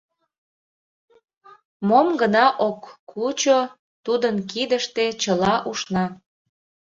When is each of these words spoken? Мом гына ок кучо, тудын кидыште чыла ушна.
Мом 1.87 2.07
гына 2.21 2.45
ок 2.69 2.79
кучо, 3.11 3.59
тудын 4.05 4.35
кидыште 4.51 5.05
чыла 5.21 5.55
ушна. 5.69 6.05